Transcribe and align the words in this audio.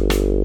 you 0.00 0.37